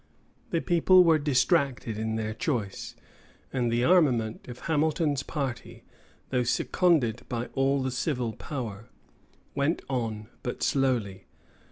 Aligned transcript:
The 0.49 0.61
people 0.61 1.03
were 1.03 1.19
distracted 1.19 1.95
in 1.99 2.15
their 2.15 2.33
choice; 2.33 2.95
and 3.53 3.71
the 3.71 3.83
armament 3.83 4.47
of 4.47 4.61
Hamilton's 4.61 5.21
party, 5.21 5.83
though 6.31 6.41
seconded 6.41 7.21
by 7.29 7.49
all 7.53 7.83
the 7.83 7.91
civil 7.91 8.33
power, 8.33 8.89
went 9.53 9.83
on 9.87 10.27
but 10.41 10.63
slowly. 10.63 11.27